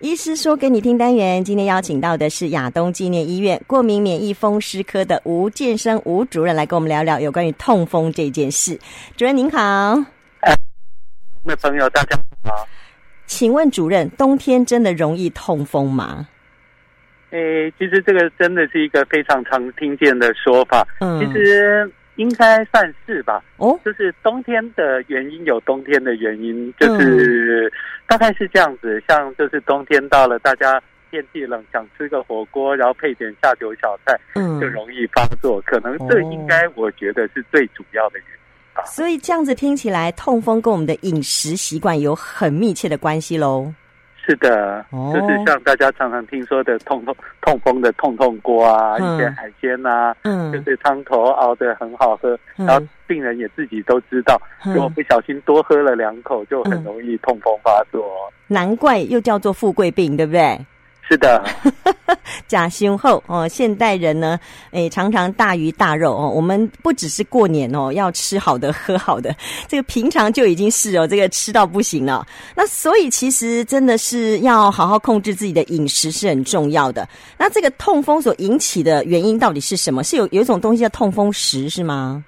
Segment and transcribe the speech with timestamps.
[0.00, 8.78] 医师说给你听单元，今天邀请到的是亚东纪念医院过敏免疫风湿科的吴建生吴主任来跟我们聊聊有关于痛风这件事。
[9.16, 9.58] 主任您好，
[10.40, 10.54] 哎，
[11.42, 12.68] 那朋友大家好，
[13.24, 16.28] 请问主任，冬天真的容易痛风吗？
[17.30, 21.90] 诶，其实这个真的是一个非常常听见的说法，嗯，其实。
[22.16, 27.72] 应该算是吧，哦，就是冬天的原因有冬天的原因，就是
[28.06, 29.02] 大概是这样子。
[29.06, 35.60] 像就是冬天到了，大家天气冷，想吃个火锅，然后配点下酒小菜，嗯，就容易发作。
[35.62, 38.84] 可能这应该我觉得是最主要的原因吧。
[38.86, 43.72] 所以这样子听起来，痛风跟我们的饮食习惯有很密切的关系喽。
[44.26, 58.04] 是的，就是像大家常常听说的痛痛痛风的痛痛锅啊，一些海鲜啊，嗯，就是汤头熬的很好喝，然后病人也自己都知道，如果不小心多喝了两口，就很容易痛风发作。
[58.48, 60.58] 难怪又叫做富贵病，对不对？
[61.08, 61.44] 是的，
[62.48, 63.46] 假胸厚哦。
[63.46, 64.38] 现代人呢，
[64.72, 66.28] 诶，常常大鱼大肉哦。
[66.28, 69.32] 我们不只是过年哦，要吃好的、喝好的，
[69.68, 72.26] 这个平常就已经是哦，这个吃到不行了。
[72.56, 77.08] 那所以其实真的是要好好控制自己的饮食是很重要的。
[77.38, 80.02] 那这个痛风所引起的原因到底是什么？
[80.02, 82.24] 是有有一种东西叫痛风石是吗？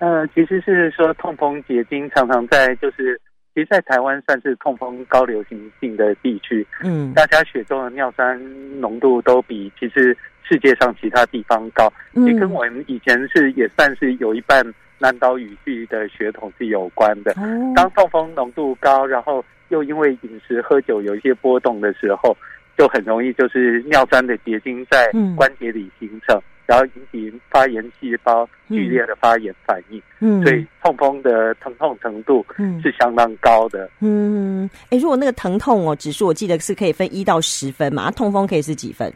[0.00, 3.18] 呃，其实是说痛风结晶常常在就是。
[3.58, 8.40] 其实，在台湾算是痛风高流行性的地区，嗯，大家血中的尿酸
[8.80, 10.16] 浓度都比其实
[10.48, 14.64] 世界上其他地方高，也跟我们以前是也算是有一半
[15.00, 17.34] 南岛语系的血统是有关的。
[17.74, 22.36] 当痛风浓度高，然后又因为饮食喝酒有一些波动的时候，
[22.76, 26.40] 就很容易就是尿酸的结晶在关节里形成。
[26.68, 32.44] 然后引起发炎细胞剧烈的发炎反应，嗯，所以痛风的疼痛程度
[32.82, 33.88] 是相当高的。
[34.00, 39.10] 嗯，哎，如果那个疼痛哦指数，我记得是可以分一到十分嘛，痛风可以是几分？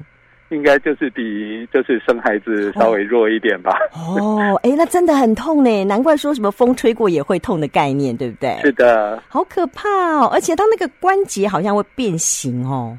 [0.48, 3.78] 应该就是比就是生孩子稍微弱一点吧。
[3.92, 8.58] 哦，哎，那真的很痛呢，难怪说什么风吹过也会痛的概念，对不对？
[8.62, 12.96] 是的，好可怕哦，而且它那个关节好像会变形哦。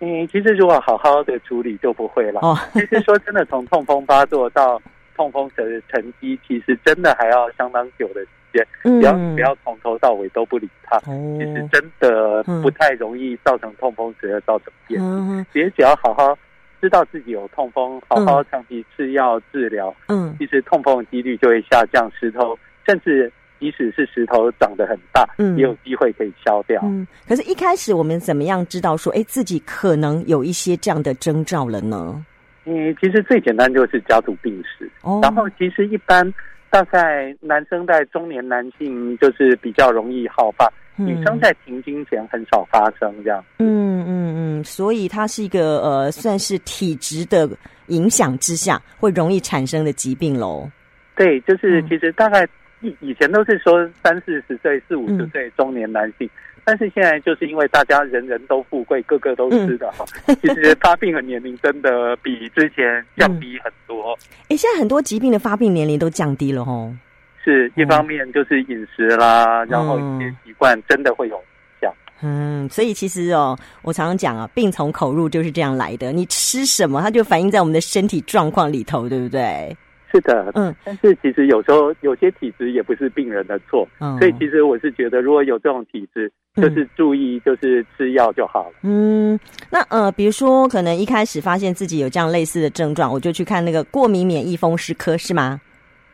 [0.00, 2.40] 嗯，其实如果好好的处理就不会了。
[2.42, 4.80] 哦， 其实说真的，从痛风发作到
[5.14, 8.66] 痛风的沉积，其实真的还要相当久的时间。
[8.84, 15.00] 嗯，不要不要从头到尾都不理它，嗯、其实真的不太容易造成痛风，直接造成变。
[15.02, 16.36] 嗯，其实只要好好
[16.80, 23.30] 知道自己有痛风，好好长期吃药治疗，嗯，其实痛风的几率就会下降，石头甚至。
[23.60, 26.80] 即使是石头长得很大，嗯，也有机会可以消掉。
[26.82, 32.24] 嗯，可是，一开始我们怎么样知道说，哎，自己可能有一些这样的征兆了呢？
[32.64, 34.90] 嗯，其实最简单就是家族病史。
[35.02, 36.32] 哦，然后其实一般
[36.70, 40.66] 大概男生在中年男性就是比较容易好发，
[40.96, 43.44] 嗯，女生在停经前很少发生这样。
[43.58, 47.46] 嗯嗯嗯，所以它是一个呃，算是体质的
[47.88, 50.66] 影响之下会容易产生的疾病喽。
[51.14, 52.48] 对，就是其实大概。
[52.80, 64.12] 以以前都是说三四十岁、四五十岁中年男性，嗯，但是现在就是因为大家人人都富贵，个个都吃的哈，嗯，其实发病的年龄真的比之前降低很多。
[64.48, 66.94] 哎，嗯，现在很多疾病的发病年龄都降低了哦。
[67.42, 71.42] 是一方面就是饮食啦，嗯，然后一些习惯真的会有影
[71.80, 71.92] 响。
[72.22, 76.12] 嗯，所以其实哦，我常常讲啊，病从口入就是这样来的。
[76.12, 79.74] 你吃什么，它就反映在我们的身体状况里头，对不对？
[80.12, 88.74] 是的，嗯，但是其实有时候有些体质也不是病人的错，嗯，所以其实我是觉得，如果有这种体质，就是注意，就是吃药就好了。
[88.82, 89.38] 嗯，
[89.70, 95.60] 那呃，比如说可能一开始发现自己有这样类似的症状，我就去看那个过敏免疫风湿科，是吗？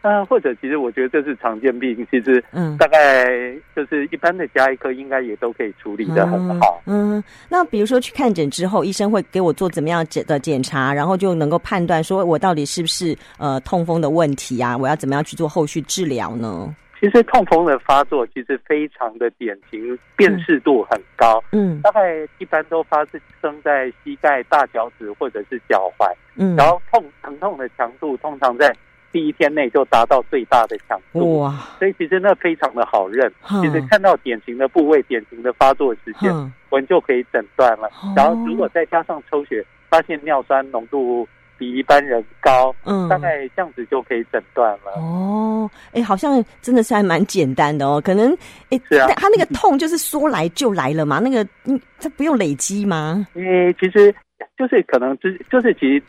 [0.06, 3.26] 嗯，或者其实我觉得这是常见病，其实嗯，大概
[3.74, 6.80] 就是一般的加医科应该也都可以处理的很好。
[6.86, 14.76] 嗯，嗯，那比如说去看诊之后，医生会给我做怎么样检的检查，然后就能够判断说我到底是不是呃痛风的问题啊？
[14.76, 16.72] 我要怎么样去做后续治疗呢？
[17.00, 21.42] 其实痛风的发作其实非常的典型，辨识度很高。
[21.50, 23.04] 嗯，大概一般都发
[23.42, 26.06] 生在膝盖、大脚趾或者是脚踝。
[26.36, 28.72] 嗯，然后痛疼痛的强度通常在。
[29.16, 31.50] 第一天内就达到最大的强度，哇！
[31.78, 33.32] 所以其实那非常的好认，
[33.62, 36.30] 其实看到典型的部位、典型的发作时间，
[36.68, 37.88] 我们就可以诊断了。
[38.14, 41.26] 然后如果再加上抽血，发现尿酸浓度
[41.56, 44.92] 比一般人高，嗯，大概这样子就可以诊断了。
[44.98, 47.98] 哦，哎，好像真的是还蛮简单的哦。
[48.04, 48.36] 可能，
[48.68, 53.26] 哎，是啊，他那个痛就是说来就来了嘛，那个，嗯，他不用累积吗？
[53.32, 54.14] 因为其实
[54.58, 56.02] 就是可能之，就是其实。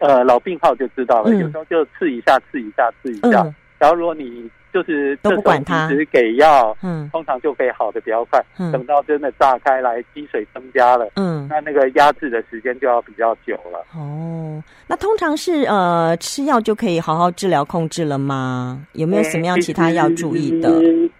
[0.00, 3.46] 呃，老病号就知道了，有时候就刺一下，刺一下，刺一下。
[3.78, 8.42] 然后如果你就是都不管它，只给药，嗯，通常就可以好的比较快。
[8.58, 13.84] 嗯，等到真的炸开来，积水增加了，嗯，那那个压制的时间就要比较久了。
[13.94, 18.84] 哦，那通常是呃吃药就可以好好治疗控制了吗？
[18.94, 20.70] 有没有什么样其他要注意的？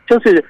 [0.06, 0.44] 就是。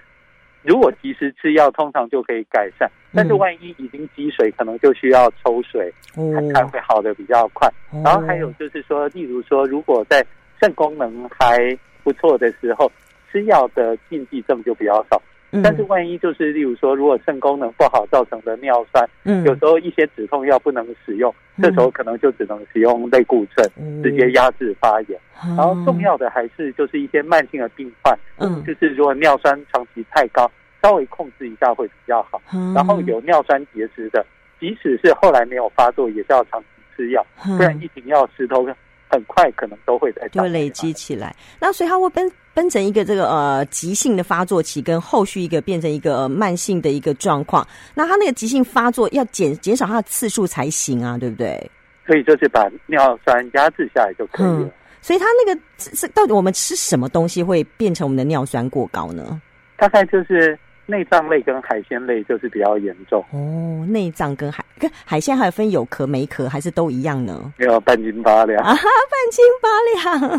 [0.65, 2.91] 如果及时吃药，通常就可以改善。
[3.13, 7.71] 但是万一已经积水，可能就需要抽水，它才会好的比较快。
[8.03, 10.25] 然后还有就是说，例如说，如果在
[10.61, 12.91] 肾功能还不错的时候，
[13.31, 15.21] 吃药的禁忌症就比较少。
[15.63, 19.45] 但是万一就是例如说，如果肾功能不好造成的尿酸，嗯。
[19.45, 25.19] 有时候一些止痛药不能使用，这时候可能就只能使用类固醇，直接压制发炎。
[25.57, 30.51] 然后重要的还是就是一些慢性的病患，嗯，就是如果尿酸长期太高，
[30.83, 32.41] 稍微控制一下会比较好。
[32.75, 34.25] 然后有尿酸结石的，
[34.59, 36.67] 即使是后来没有发作，也是要长期
[36.97, 37.25] 吃药，
[37.59, 38.67] 不然一停药石头
[39.09, 41.35] 很快可能都会在就会累积起来。
[41.61, 47.67] 那所以它会分分成一个这个呃急性的发作期，跟后续一个变成一个慢性的一个状况。
[47.95, 51.71] 那它那个急性发作要减减少它的次数才行啊，对不对？
[52.07, 54.61] 所以就是把尿酸压制下来就可以了。
[54.61, 54.73] 嗯
[55.05, 59.39] 所以它那个是到底我们吃什么东西会变成我们的尿酸过高呢？
[59.77, 63.87] 大概就是内脏类跟海鲜类就是比较严重哦。
[63.89, 67.53] 内脏跟海跟海鲜还有分有壳没壳，还是都一样呢？
[67.57, 69.69] 没有半斤八两啊， 半斤八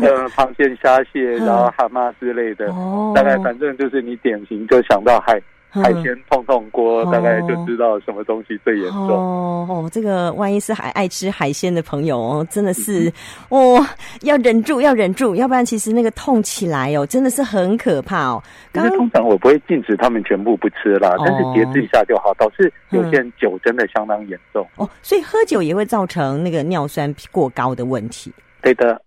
[0.02, 5.40] 呃，螃蟹、虾蟹，然后蛤蟆之类的，哦，大概反正就是你典型就想到海。
[5.68, 9.66] 海鲜碰碰锅，大概就知道什么东西最严重哦。
[9.68, 13.12] 哦，这个万一是还爱吃海鲜的朋友哦，真的是
[13.50, 13.84] 哦，
[14.22, 18.42] 要忍住，要忍住，要不然其实那个痛起来哦，真的是很可怕哦。
[18.72, 22.32] 可是通常我不会禁止他们全部不吃啦，但是节制一下就好。
[22.38, 28.30] 导致有些人酒真的相当严重哦，所以喝酒也会造成那个尿酸过高的问题。
[28.60, 29.00] 对的。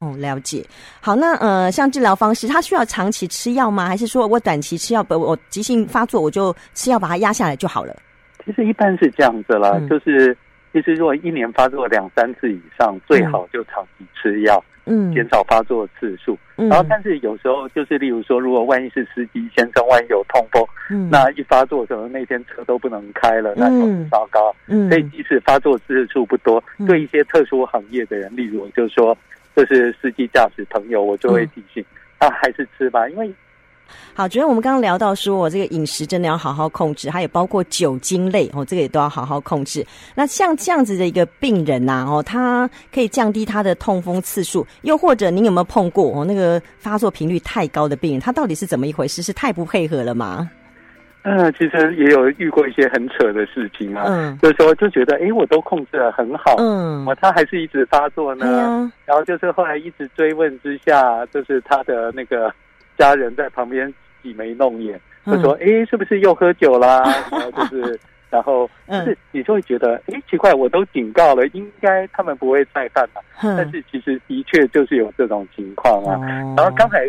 [0.00, 0.64] 哦，了解。
[1.00, 3.86] 好，那呃，像治疗方式，他需要长期吃药吗？
[3.86, 7.94] 还是说我短期吃药，不，我急性发作我就吃药把它压下来就好了？
[8.44, 10.36] 其实一般是这样子啦，嗯、就是
[10.72, 16.36] 其实如果一年发作两三次以上，最好就长期吃药，嗯，减少发作次数。
[16.56, 24.54] 嗯、然后，但是有时候就是，例如说，如果万一是司机先生，万一有痛风，嗯，那一发作可能那天车都不能开了，那就很糟糕。
[24.66, 29.16] 嗯，所以即使发作次数不多，嗯、对一些特殊行业的人，例如就是说。
[29.56, 31.84] 就是司机驾驶朋友，我就会提醒
[32.18, 33.32] 他还是吃吧，因为
[34.14, 39.86] 好，主任，我们刚刚聊到说，我这个饮食真的要好好控制，还有包括酒精类哦，这个也都要好好控制。
[40.14, 49.22] 那像这样子的一个病人呐，哦，他可以降低他的痛风次数，又或者您有没有碰过哦，那个发作频率太高的病人，他到底是怎么一回事？
[49.22, 50.50] 是太不配合了吗？
[51.24, 62.52] 嗯，其实也有遇过一些很扯的事情啊，嗯，就是说就觉得，哎，我都控制的很好，嗯，我他还是一直发作呢，嗯，然后就是后来一直追问之下，就是他的那个
[62.98, 63.92] 家人在旁边
[64.22, 67.02] 挤眉弄眼，就说，哎，是不是又喝酒啦？
[67.32, 67.98] 然后就是。
[68.34, 73.20] 然后，就是你就会觉得，哎，奇怪，我都警告了，应该他们不会再犯吧？
[73.40, 76.18] 但是其实的确就是有这种情况啊。
[76.56, 77.06] 然后刚才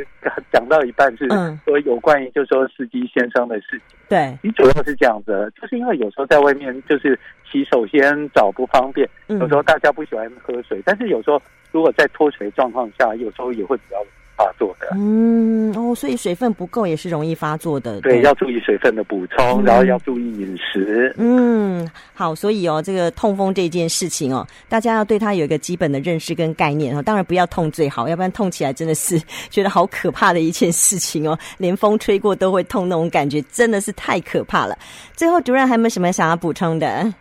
[0.53, 1.27] 讲到一半是
[1.65, 7.19] 说有关于就是说司机先生的事情，对，你主要是这样子，就是因为有时候在外面就是
[7.51, 11.41] 洗手间找不方便，有时候大家不喜欢喝水，但是有时候
[11.71, 13.97] 如果在脱水状况下，有时候也会比较。
[14.37, 18.01] 发作的，嗯哦，所以水分不够也是容易发作的。
[18.01, 21.13] 对，对要注意水分的补充，嗯、然后要注意饮食。
[21.17, 27.01] 嗯，好，所以哦，这个痛风这件事情哦，大家要对它有一个基本的认识跟概念哦。
[27.01, 34.77] 当然不要痛最好，要不然痛起来真的是觉得好可怕的一件事情哦， 连风吹过都会痛那种感觉，真的是太可怕了。
[35.15, 37.13] 最后，主任还有没有什么想要补充的？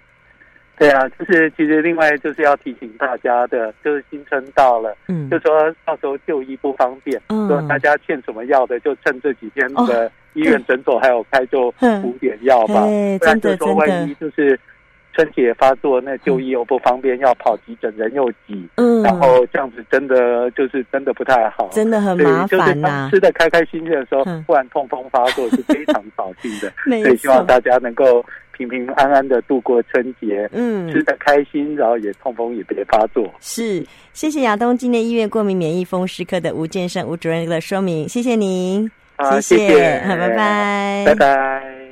[0.76, 11.71] 对啊，就是其实另外就是要提醒大家的，就是新春到了，嗯，就说到时候就医不方便，嗯，说大家欠什么药的，就趁这几天的医院诊所还有开，就
[12.02, 12.83] 补点药吧，
[13.19, 14.59] 不然就说万一就是
[15.12, 23.09] 春节发作，那就医又不方便，要跑急诊人又挤，嗯，然后这样子真的就是真的不太好，真的很麻烦呐。
[23.12, 26.73] 吃的开开心心的时候，突然痛风发作是非常扫兴的，
[27.04, 28.25] 所以希望大家能够。
[28.56, 33.28] 平平安安的度过春节，嗯，吃的开心，然后也痛风也别发作。
[33.40, 41.83] 是，谢谢亚东纪念医院过敏免疫风湿科的吴建胜吴主任的说明，谢谢您，好，谢谢，好，拜拜，拜拜。